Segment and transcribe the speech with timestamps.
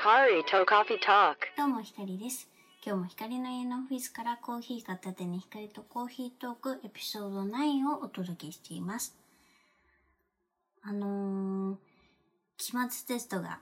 [0.00, 1.36] Hikari to Coffee Talk.
[1.58, 2.48] どうも、ひかりです。
[2.82, 9.14] 今日も光の家のオフィスからコーヒー片手に光とコーヒートークエピソード9をお届けしています。
[10.80, 11.76] あのー、
[12.56, 13.58] 期末テストが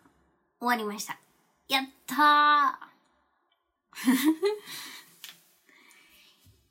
[0.60, 1.18] 終わりました。
[1.68, 4.14] やったー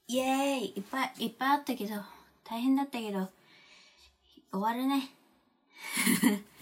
[0.15, 1.95] イエーイいっぱいいっぱいあったけど、
[2.45, 3.29] 大変だったけど、
[4.49, 5.09] 終わるね。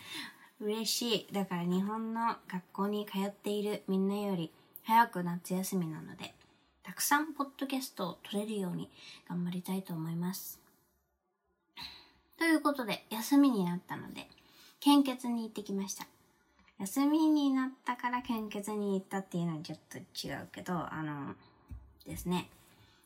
[0.59, 1.33] 嬉しい。
[1.33, 4.51] だから日本の学校に通っているみんなより
[4.83, 6.33] 早く夏休みなので、
[6.83, 8.89] たくさんポッドキャストを撮れるように
[9.27, 10.59] 頑張りたいと思います。
[12.37, 14.27] ということで、休みになったので、
[14.79, 16.05] 献血に行ってきました。
[16.79, 21.33] 休みになったから献血に行ったっていうのはちょっと違うけど、あの、
[22.05, 22.49] ですね。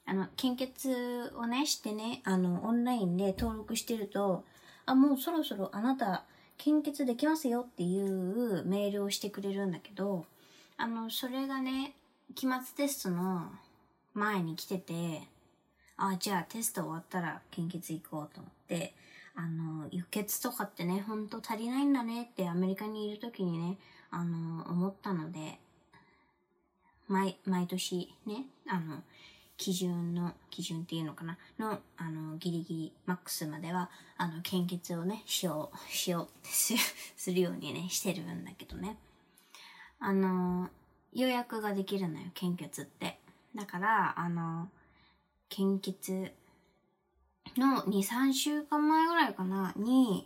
[0.05, 4.43] あの、献血をね、してね、あの、オンラインで登録してると、
[4.85, 6.25] あ、もうそろそろあなた、
[6.59, 10.25] 献血できますよっていうメールをしてくれるんだけど、
[10.77, 11.95] あの、それがね、
[12.35, 13.49] 期末テストの
[14.13, 15.21] 前に来てて、
[15.95, 18.93] あ、じゃあテスト終わったら献血行こうと思って、
[19.35, 23.77] あの、輸血とかってね、ほんと足りないんだねってアメリカにいる時にね、
[24.11, 25.59] あの、思ったので、
[27.07, 29.01] 毎、毎年ね、あの、
[29.59, 31.37] 基準の、基準っていうのかな？
[31.59, 36.75] の、あの、ギリギリ、マックスまでは、あの、献血をね、しよう、しようす
[37.17, 38.97] するようにね、してるんだけどね。
[39.99, 40.69] あの、
[41.11, 43.19] 予約ができるのよ、献血って。
[43.53, 44.69] だから、あの、
[45.49, 46.31] 献血
[47.57, 50.25] の2、3週間前ぐらいかな、に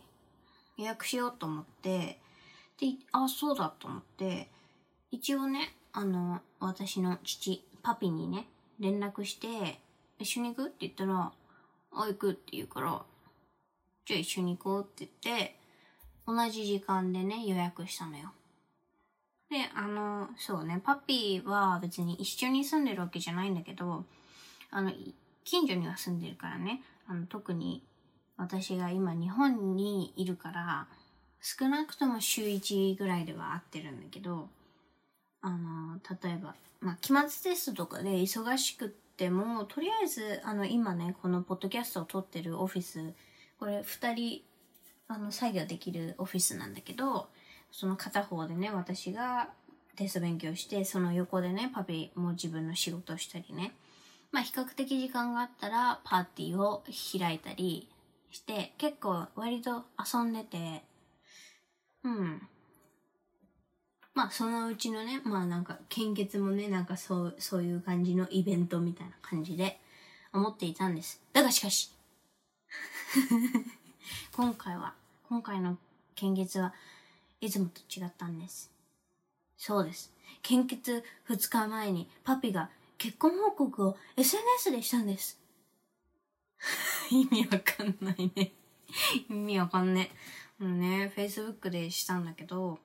[0.77, 2.21] 予約しようと思って、
[2.77, 4.51] で、あ、そうだと思って、
[5.09, 8.47] 一応ね、あの、私の父、パピにね、
[8.79, 9.79] 連絡して、
[10.19, 10.67] 一緒に行く？
[10.67, 11.31] って言ったら、
[11.91, 13.01] あ、行くって言うから、
[14.05, 15.59] じゃあ一緒に行こうって言って、
[16.25, 18.31] 同じ時間でね、予約したのよ。
[19.49, 24.05] で、あの、そうね、パピーは別に一緒に住んでるわけじゃないんだけど、
[24.71, 24.91] あの、
[25.43, 27.83] 近所には住んでるからね、あの、特に
[28.37, 30.87] 私が今日本にいるから、
[31.41, 34.49] 少なくとも週1ぐらいでは会ってるんだけど、
[35.43, 43.13] あの、例えば、まあ、期末テストとかで忙しくっても、とりあえず、あの、今ね、このポッドキャストを撮ってるオフィス、
[43.59, 44.41] これ二人、
[45.09, 47.27] あの、作業できるオフィスなんだけど、
[47.71, 49.49] その片方でね、私が
[49.97, 53.75] テスト勉強して、その横でね、パピも自分の仕事をしたりね。
[54.31, 56.83] まあ、比較的時間があったら、パーティーを
[57.19, 57.89] 開いたり
[58.31, 60.83] して、結構割と遊んでて、
[62.03, 62.47] うん。
[64.13, 69.79] まあ、そのうちのね、まあなんか、献血もね、なんかそう、そういう感じのイベントみたいな感じで
[70.31, 71.21] 思っていたんです。
[71.33, 71.91] だがしかし、
[74.35, 74.93] 今回は、
[75.27, 75.77] 今回の
[76.15, 76.73] 献血は
[77.41, 78.71] いつもと違ったんです。
[79.57, 80.13] そうです。
[80.43, 85.39] 献血2日前にパピが結婚報告を SNS でしたんです。
[87.09, 88.51] 意味わかんないね。
[89.29, 90.11] 意味わかんね。
[90.59, 92.79] もうね、Facebook でしたんだけど、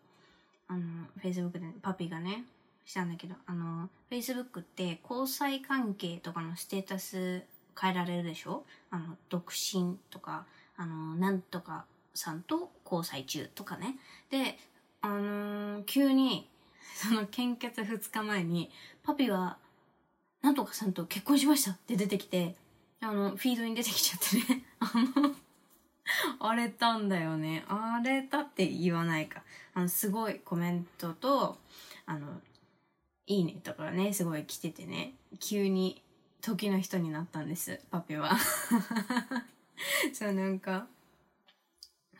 [0.68, 2.44] あの、Facebook でパピがね、
[2.84, 7.42] したんだけど、あの、Facebook って交際関係とかのステータス
[7.78, 8.64] 変えられるでしょ？
[8.90, 10.46] あの、独身とか、
[10.76, 11.84] あの、なんとか
[12.14, 13.96] さんと交際中とかね。
[14.30, 14.58] で、
[15.00, 16.48] あのー急に、
[16.94, 18.70] その献血2日前に、
[19.02, 19.58] パピは、
[20.42, 22.54] なんとかさんと結婚しましたって出てきて、
[23.00, 24.64] あの、フィードに出てきちゃってね。
[24.80, 24.90] あ
[25.20, 25.34] の、
[26.40, 27.64] 荒れたんだよね。
[27.68, 29.42] 荒れたって言わないか。
[29.74, 31.58] あの、すごいコメントと、
[32.06, 32.40] あの、
[33.26, 36.02] いいねとかね、すごい来ててね、急に
[36.40, 38.30] 時の人になったんです、パピは。
[40.12, 40.86] そう、なんか、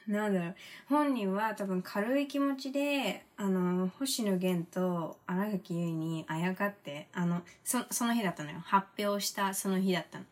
[0.07, 0.57] なんだろう、
[0.89, 8.61] 本人は多分軽い気持ちで、あの、星野源と荒垣結衣にあやかって、あの、そ、その日だったのよ。
[8.65, 10.25] 発表したその日だったの。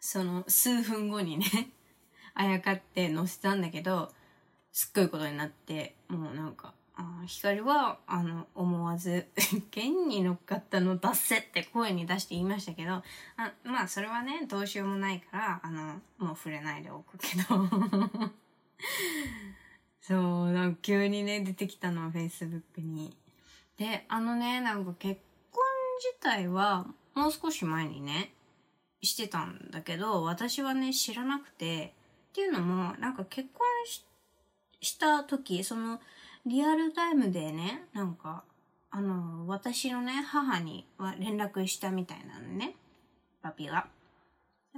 [0.00, 1.46] その、数分後にね、
[2.34, 4.12] あやかって載せたんだけど、
[4.72, 9.28] すっごいことになって、もうなんか、あ光は、あの、思わず、
[9.70, 13.04] 剣に乗っかったの出せって声に出して言いましたけど、あ
[13.64, 17.44] まあ、それはね、どうしようもないから、あの、もう触れないでおくけど。
[20.00, 23.16] そう、なんか急にね、出てきたの、Facebook に。
[23.76, 25.20] で、あのね、なんか結
[25.50, 25.64] 婚
[25.98, 28.34] 自体は、もう少し前にね、
[29.02, 31.94] してたんだけど、私はね、知らなくて、
[32.34, 33.64] っていうのも、なんか結婚
[34.80, 36.00] した時、その、
[36.44, 38.42] リアルタイムでね、なんか、
[38.90, 42.74] あの、私のね、母には連絡したみたいなのね、
[43.40, 43.86] パピが。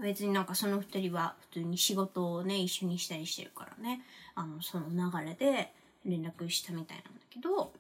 [0.03, 4.03] 別になんかその二人は普通に仕事をね、一緒にしたりしてるからね、
[4.35, 5.73] あの、その流れで
[6.05, 7.73] 連絡したみたいなんだけど、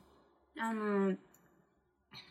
[0.59, 1.15] あの、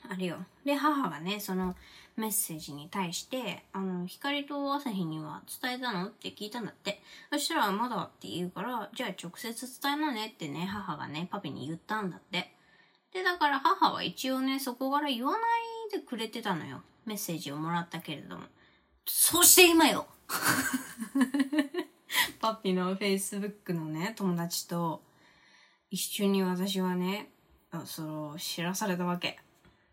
[0.10, 0.38] あれよ。
[0.64, 1.76] で、母がね、その
[2.16, 6.08] メッセージに対して、あの、光と朝日には伝えたの？
[6.08, 7.02] って聞いたんだって。
[7.32, 12.54] そしたら、まだって言うから、じゃあ直接伝えなねってね、母がね、パピに言ったんだって。
[13.14, 15.42] で、だから母は一応ね、そこから言わない
[15.92, 16.82] でくれてたのよ。
[17.06, 18.44] メッセージをもらったけれども。
[19.06, 20.08] そして今よ
[22.42, 25.04] パピの Facebook のね、友達と
[25.92, 27.30] 一緒に私はね、
[27.86, 29.40] その、知らされたわけ。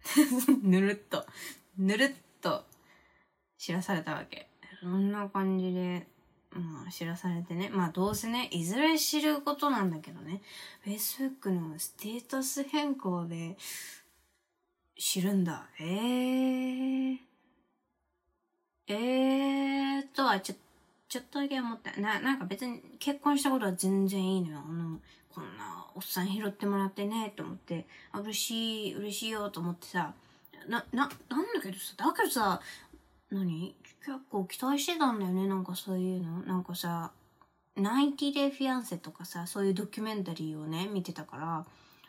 [0.63, 1.27] ぬるっと、
[1.79, 2.65] ぬるっと
[3.59, 4.49] 知らされたわけ。
[4.81, 6.07] そんな感じで、
[6.51, 7.71] まあ知らされてね。
[7.71, 10.43] まあどうせね、いずれ知ることなんだけどね。
[10.85, 13.57] Facebook のステータス変更で
[14.99, 15.69] 知るんだ。
[15.79, 17.19] えー。
[18.89, 20.63] えーとはちょっと、
[21.13, 22.01] ちょっとだけ思った。
[22.01, 24.63] な、なんか別に結婚したことは全然いいのよ。
[24.67, 24.99] あの、
[25.29, 30.15] こんなおっさん拾ってもらってね、と思って、あ、嬉しい、嬉しいよ、と思ってさ、
[30.71, 32.63] な、な、なんだけどさ、だけどさ、
[33.31, 33.75] 何？
[34.03, 36.41] 結構期待してたんだよね、なんかそういうの。
[36.45, 37.11] なんかさ、
[37.77, 41.67] ナイティデフィアンセとかさ、そういうドキュメンタリーをね、見てたから、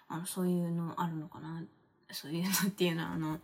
[0.08, 1.62] あの、そういうのあるのかな。
[2.10, 3.38] そういうのっていうのは、あの、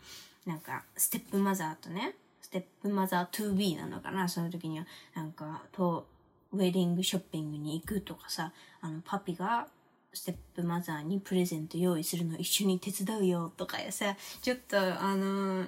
[0.46, 2.16] なんか、ステップマザーとね、
[2.50, 6.08] ステップマザー 2B なのかな、その時には、なんか、と、
[6.52, 8.52] ウェディングショッピングに行くとかさ、
[8.82, 9.68] あの、パピが
[10.14, 15.68] ステップマザーにプレゼント用意するの一緒に手伝うよとかさ、ちょっとあのー、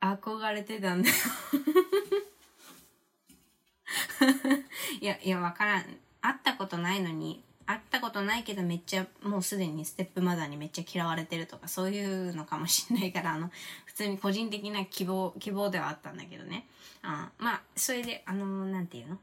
[0.00, 1.14] 憧れてたんだよ。
[5.00, 5.84] いや、いや、わからん。
[6.20, 13.50] 会ったことないのに、会ったことないけどめっちゃ、もうすでにステップマザーにめっちゃ嫌われてるとか、そういうのかもしんないから、あの、
[13.84, 16.66] 普通に個人的な希望、希望ではあったんだけどね。
[17.02, 19.18] あまあ、それで、あのー、なんていうの？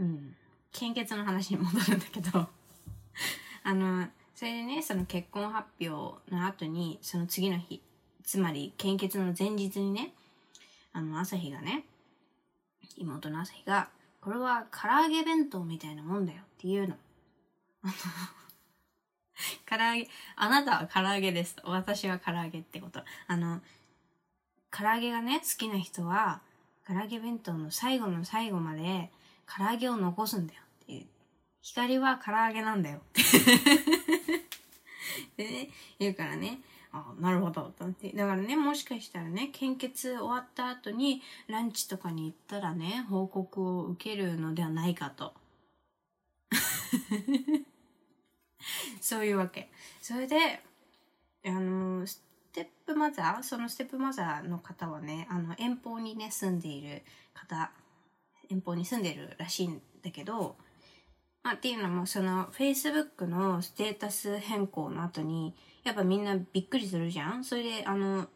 [0.00, 0.36] うん。
[0.72, 2.48] 献血の話に戻るんだけど
[3.64, 7.80] あの、それでね、その結婚発表の後に、その次の日、
[8.24, 10.12] つまり献血の前日にね、
[10.92, 11.86] あの、朝日がね、
[12.98, 13.88] 妹の朝日が、
[14.20, 16.96] これは唐揚げ弁当みたいなもんだよっていうの。
[19.66, 21.56] 唐揚げ、あなたは唐揚げです。
[21.64, 23.02] 私は唐揚げってこと。
[23.26, 23.60] あの、
[24.70, 26.40] 唐揚げがね、好きな人は、
[26.86, 29.10] 唐揚げ弁当の最後の最後まで、
[29.46, 31.06] 唐揚げを残すんだよっていう。
[31.62, 33.22] 光は唐揚げなんだよって
[35.44, 36.60] でね、言うからね、
[36.92, 38.10] あなるほど、と思って。
[38.12, 45.34] だからね、もしかしたらね、献血終わった後にランチとかに行ったらね、報告を受けるのではないかと。
[49.04, 49.70] そういうわけ。
[50.00, 50.36] それで、
[51.46, 52.22] あの、ス
[52.52, 57.02] テップマザーそのステップマザーの方はね、あの、遠方にね、住んでいる
[57.34, 57.70] 方
[58.50, 60.56] 遠方に住んでるらしいんだけど、
[61.42, 67.44] まあ、っていうのもその Facebook のステータス変更の後にやっぱみんなびっくりするじゃん？
[67.44, 68.26] それであの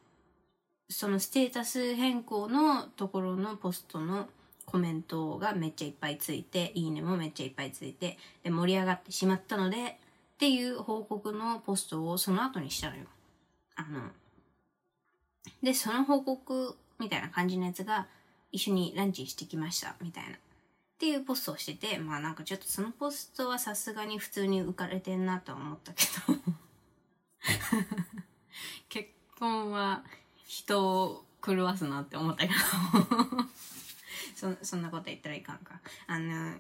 [0.91, 4.29] そのステータス変更のところのポストの
[4.67, 9.99] コメントがめっちゃいっぱいついていいねもめっちゃいっぱいついてで盛り上がってしまったので
[10.39, 13.07] っていう報告のポストをその後にしたのよ。
[13.75, 14.03] あの
[15.65, 18.07] でその報告みたいな感じのやつが
[18.53, 20.31] 一緒にランチしてきました、みたいな。
[20.31, 20.35] っ
[20.97, 26.39] ていうポストをしてて、まあなんかちょっとそのポストはさすがに普通に浮かれてんなとは思ったけど
[28.89, 29.11] 結
[29.41, 30.05] 婚は
[30.47, 32.55] 人を狂わすなって思ったけど
[34.37, 35.81] そ、そんなこと言ったらいかんか。
[36.07, 36.55] あの、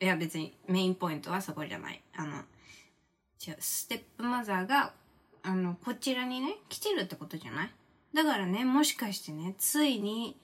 [0.00, 2.00] いや別にメインポイントはそこじゃない。
[2.14, 2.44] あの、
[3.46, 4.92] 違う、ステップマザーが、
[5.42, 7.70] あの、こちらにね、来てるってことじゃない？
[8.14, 10.36] だからね、もしかしてね、ついに、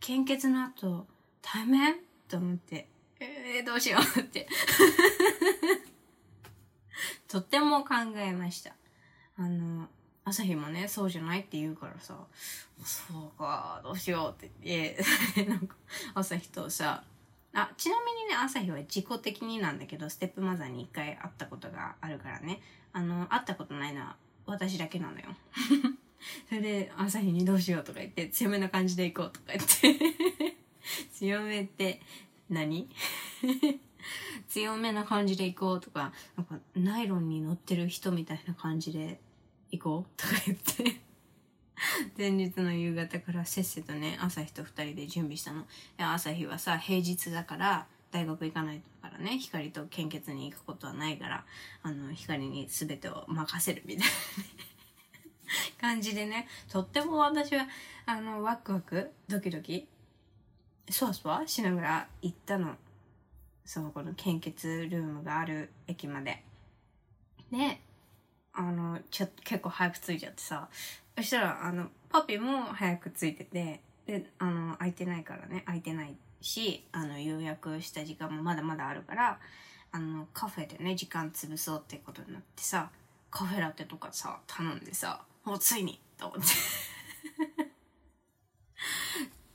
[0.00, 1.06] 献血の後、
[1.42, 1.96] 対面
[2.28, 2.88] と思って、
[3.20, 4.48] えー、どうしようって。
[7.26, 8.74] とっても考えました。
[9.36, 9.88] あの、
[10.24, 12.16] 朝日もね、そうじゃないって言うからさ、
[12.84, 14.50] そうか、どうしようって。
[14.62, 15.74] 言って、 なんか、
[16.14, 17.02] 朝日とさ、
[17.54, 22.60] あ、ちなみにね、朝日は自己的になんだけど、ステップマザーに一回会ったことがあるからね、
[22.92, 25.26] あの、会ったことないのは私だけなのよ。
[26.48, 30.56] それで、朝日にどうしようとか言って、強めな感じで行こうとか言って。
[31.12, 32.00] 強めって
[32.48, 32.88] 何？
[34.48, 39.20] 強めな感じで行こうとか、なんか、ナイロンに乗ってる人みたいな感じで
[39.70, 41.07] 行こうとか言って。
[42.18, 45.64] 前日の夕方からせっせとね、朝日と二人で準備したの。
[45.98, 51.44] 朝日はさ、平日だから、大学行かないからね、光と献血に行くことはないから、
[51.84, 54.12] あの、光に全てを任せるみたいな
[55.80, 57.68] 感じでね、とっても私は、
[58.06, 59.86] あの、ワクワク、ドキドキ、
[60.90, 62.74] そわそわしながら行ったの。
[63.64, 66.42] そのこの献血ルームがある駅まで。
[67.52, 67.80] で、
[68.54, 70.68] あの、ちょ結構早く着いちゃってさ、
[71.16, 79.38] そしたら、あの、パピも早く着いてて、で、あの、空いてないからね、空いてないし、あの、予約した時間もまだまだあるから、
[79.92, 82.90] あの、カフェでね、時間潰そうってことになってさ、
[83.30, 86.46] カフェラテとかさ、頼んでさ、もうついにと思って。
[87.64, 87.66] っ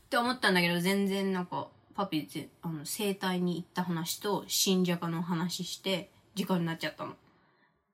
[0.10, 7.15] て思ったんだけど、全然なんか、パピって、あの、生体に行った話と、新じゃがの話して、時間になっちゃったの。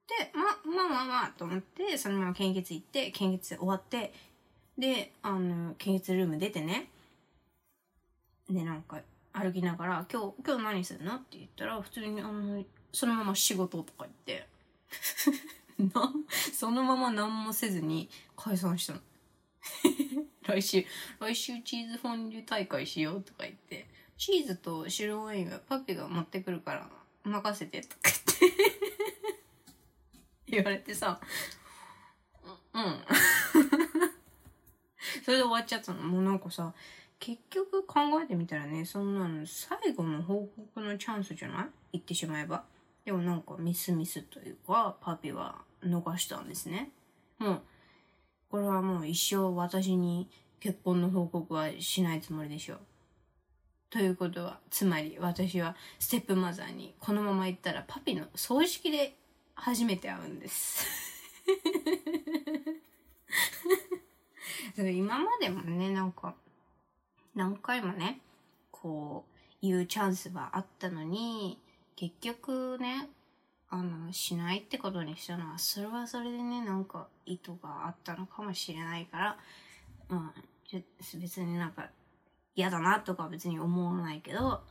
[0.07, 0.51] で、ま、ま
[0.85, 4.13] あまあまあ、と思って、そのまま献血行って、献血終わって、
[4.79, 6.87] で、あの、献血ルーム出てね。
[8.49, 9.01] で、なんか、
[9.33, 14.47] 歩きながら、今日、今日何するのって言ったら、普通に、あの、そのまま仕事とか言って、
[15.93, 16.13] な、
[16.53, 18.99] そのまま何もせずに解散したの。
[20.47, 20.85] 来週、
[21.19, 23.85] 来週チーズフォンデュ大会しようとか言って、
[24.17, 26.89] チーズと白ワインはパピが持ってくるから
[27.23, 28.55] 任せてとか言って
[30.55, 31.19] 言われてさ、
[32.73, 33.05] うん。
[35.29, 36.01] それで終わっちゃったの。
[36.01, 36.73] もうなんかさ、
[37.19, 41.65] 結局考えてみたらね、そんなの最後の報告のチャンスじゃない？
[41.93, 42.63] 言ってしまえば。
[43.05, 46.89] でもなんかミスミスというか、パピは逃したんですね。
[47.37, 47.61] もう、
[48.49, 50.27] これはもう一生私に
[50.59, 52.79] 結婚の報告はしないつもりでしょう。
[53.91, 59.13] ということは、つまり私はステップマザーにこのまま行ったらパピの葬式で
[59.53, 60.87] 初めて会うんです。
[64.87, 66.35] 今までもね、なんか、
[67.35, 68.21] 何回もね、
[68.71, 71.59] こう、言うチャンスはあったのに、
[71.95, 73.09] 結局ね、
[73.69, 79.37] あの、しないってことにしたのは、それはそれでね、なんか意図があったのかもしれないから、
[80.07, 80.41] まあ、
[81.19, 81.89] 別になんか
[82.55, 84.61] 嫌だなとか別に思わないけど、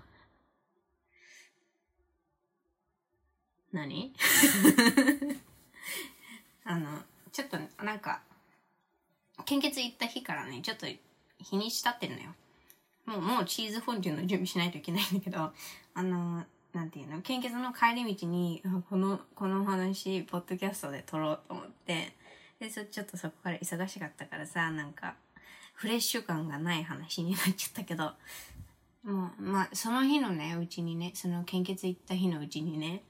[3.72, 4.12] 何？
[6.64, 6.88] あの、
[7.32, 8.22] ちょっとなんか、
[9.44, 10.86] 献血行った日からね、ちょっと
[11.38, 12.34] 日にち経ってるのよ。
[13.06, 15.50] もう、もうチーズフォンデュの準備しないといけないんだけど、
[15.94, 22.14] あの、なんていうの、献血の帰り道に、 この、この話、ポッドキャストで撮ろうと思って、
[22.58, 25.16] で、ちょっとそこから忙しかったからさ、なんか、
[25.74, 28.12] フレッシュ感がない話になっちゃったけど、
[29.04, 33.04] もう、まあ、その日のね、うちにね、その献血行った日のうちにね、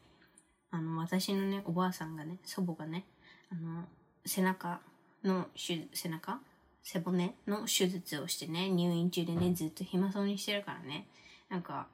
[0.70, 3.04] あの、私のね、おばあさんがね、祖母がね、
[3.50, 3.84] あの、
[4.26, 4.80] 背中
[5.24, 6.40] の手、背中？
[6.82, 11.06] 背骨の手術をしてね、入院中でね、ずっと暇そうにしてるからね、
[11.50, 11.88] なんか、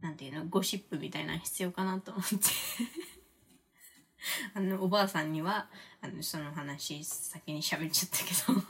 [0.00, 2.36] なんていうの、ゴシップみたいなの必要かなと思って。
[4.54, 5.68] あの、おばあさんには、
[6.00, 8.64] あの、その話先に喋っちゃったけど。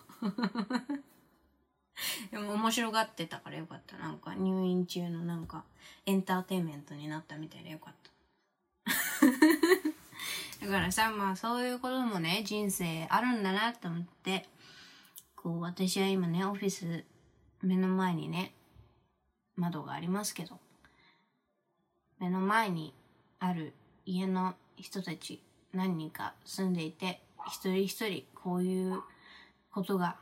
[2.30, 3.96] でも面白がってたからよかった。
[3.96, 5.64] なんか入院中のなんか
[6.06, 8.10] エンターテインメントになったみたいでよかった。
[10.64, 14.48] だからさ、まあそういうこともね、人生あるんだなと思って、
[15.36, 17.04] こう私は今ね、オフィス
[17.62, 18.54] 目の前にね、
[19.56, 20.58] 窓がありますけど、
[22.18, 22.94] 目の前に
[23.40, 23.74] ある
[24.06, 25.42] 家の人たち
[25.74, 29.02] 何人か住んでいて、一人一人こういう
[29.70, 30.16] ことが、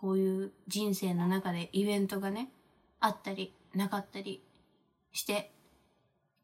[0.00, 2.48] こういう人生の中でイベントがね、
[3.00, 4.40] あったりなかったり
[5.10, 5.50] して、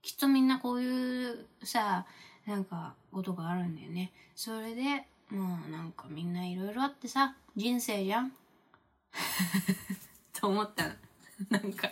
[0.03, 2.07] きっとみんなこういうさ、
[2.47, 4.13] なんかことがあるんだよね。
[4.35, 8.33] それで、もうなんかみんないろいろあってさ、人生じゃん
[10.33, 10.95] と思ったの。
[11.51, 11.91] なんか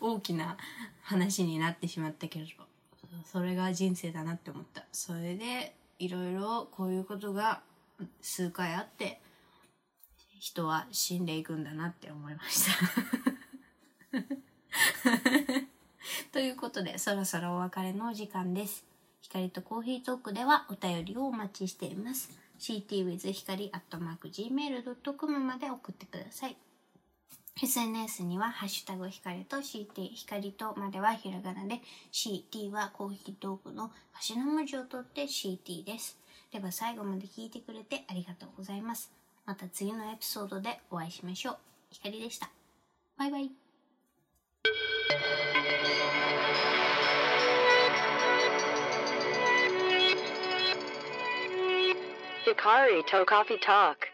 [0.00, 0.56] 大きな
[1.02, 2.52] 話になってしまったけれど、
[3.24, 4.84] それが人生だなって思った。
[4.92, 7.62] それで、いろいろこういうことが
[8.20, 9.20] 数回あって、
[10.38, 12.72] 人は死んでいくんだなって思いました。
[16.32, 18.84] ということで、そろそろお別れのお時間です。
[19.22, 22.30] 光とコーヒートークではお便りをお待ちしています。
[22.58, 26.56] ctwith 光 gmail.com まで送ってください。
[27.62, 36.18] SNS には、ハッシュタグ光と CT、光とまではひらがなで、CT はコーヒートークの端の文字を取って CT です。
[36.52, 39.12] では最後まで聞いてくれてありがとうございます。
[39.44, 41.56] また次のエピソードでお会いしましょう。
[41.90, 42.50] 光でした。
[43.18, 43.50] バイバイ。
[52.50, 54.09] Hikari to Coffee Talk.